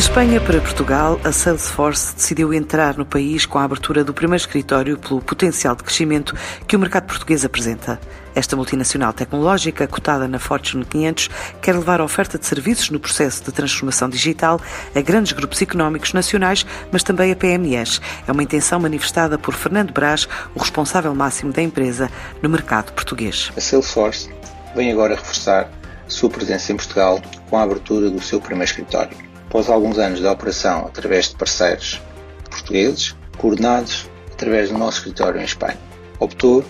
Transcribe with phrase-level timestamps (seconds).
[0.00, 4.40] De Espanha para Portugal, a Salesforce decidiu entrar no país com a abertura do primeiro
[4.40, 6.34] escritório pelo potencial de crescimento
[6.66, 8.00] que o mercado português apresenta.
[8.34, 11.28] Esta multinacional tecnológica, cotada na Fortune 500,
[11.60, 14.58] quer levar a oferta de serviços no processo de transformação digital
[14.94, 18.00] a grandes grupos económicos nacionais, mas também a PMEs.
[18.26, 23.52] É uma intenção manifestada por Fernando Brás, o responsável máximo da empresa no mercado português.
[23.54, 24.30] A Salesforce
[24.74, 25.70] vem agora reforçar
[26.08, 27.20] sua presença em Portugal
[27.50, 32.00] com a abertura do seu primeiro escritório após alguns anos de operação através de parceiros
[32.48, 35.76] portugueses, coordenados através do nosso escritório em Espanha.
[36.20, 36.64] Optou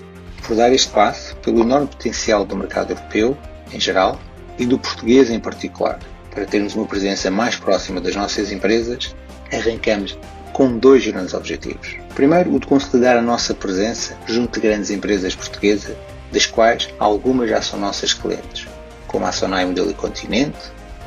[0.47, 3.37] por dar este passo pelo enorme potencial do mercado europeu,
[3.71, 4.19] em geral,
[4.59, 5.99] e do português em particular.
[6.31, 9.15] Para termos uma presença mais próxima das nossas empresas,
[9.53, 10.19] arrancamos
[10.55, 11.97] com dois grandes objetivos.
[12.15, 15.95] Primeiro, o de consolidar a nossa presença junto de grandes empresas portuguesas,
[16.33, 18.67] das quais algumas já são nossas clientes,
[19.07, 20.59] como a Sonai Modelo e Continente,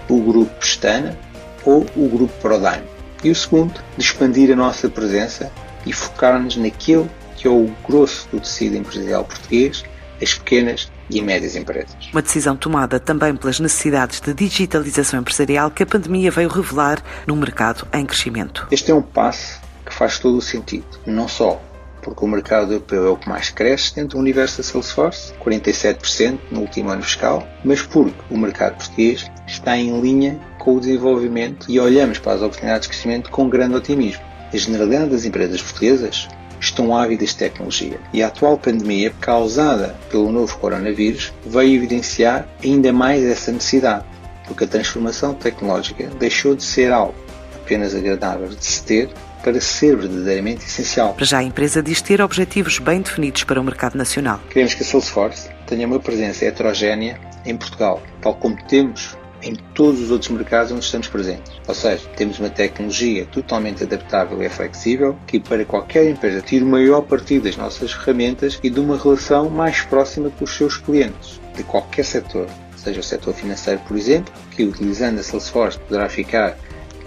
[0.08, 1.17] o Grupo Pestana
[1.66, 2.83] ou o grupo Prodime.
[3.23, 5.52] E o segundo, de expandir a nossa presença
[5.86, 9.83] e focar-nos naquilo que é o grosso do tecido empresarial português,
[10.22, 11.95] as pequenas e médias empresas.
[12.11, 17.36] Uma decisão tomada também pelas necessidades de digitalização empresarial que a pandemia veio revelar num
[17.36, 18.67] mercado em crescimento.
[18.72, 21.61] Este é um passo que faz todo o sentido, não só
[22.03, 26.38] porque o mercado europeu é o que mais cresce dentro do universo da Salesforce, 47%
[26.52, 29.31] no último ano fiscal, mas porque o mercado português
[29.64, 33.75] está em linha com o desenvolvimento e olhamos para as oportunidades de crescimento com grande
[33.75, 34.22] otimismo.
[34.53, 36.28] A generalidade das empresas portuguesas
[36.59, 42.92] estão ávidas de tecnologia e a atual pandemia, causada pelo novo coronavírus, veio evidenciar ainda
[42.92, 44.05] mais essa necessidade,
[44.45, 47.16] porque a transformação tecnológica deixou de ser algo
[47.55, 49.10] apenas agradável de se ter
[49.42, 51.14] para ser verdadeiramente essencial.
[51.14, 54.42] Para já a empresa diz ter objetivos bem definidos para o mercado nacional.
[54.49, 60.02] Queremos que a Salesforce tenha uma presença heterogénea em Portugal, tal como temos em todos
[60.02, 61.54] os outros mercados onde estamos presentes.
[61.67, 66.67] Ou seja, temos uma tecnologia totalmente adaptável e flexível que para qualquer empresa tire o
[66.67, 71.39] maior partido das nossas ferramentas e de uma relação mais próxima com os seus clientes,
[71.55, 72.48] de qualquer setor.
[72.76, 76.58] Seja o setor financeiro, por exemplo, que utilizando a Salesforce poderá ficar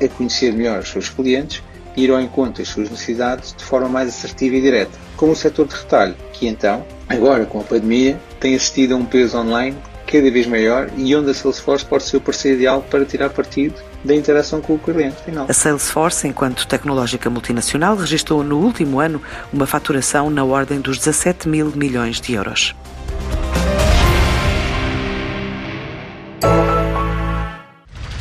[0.01, 1.63] a conhecer melhor os seus clientes
[1.97, 5.67] ir ao encontro das suas necessidades de forma mais assertiva e direta, como o setor
[5.67, 10.31] de retalho, que então, agora com a pandemia, tem assistido a um peso online cada
[10.31, 13.75] vez maior e onde a Salesforce pode ser o parceiro ideal para tirar partido
[14.05, 15.47] da interação com o cliente final.
[15.49, 19.21] A Salesforce, enquanto tecnológica multinacional, registrou no último ano
[19.53, 22.75] uma faturação na ordem dos 17 mil milhões de euros.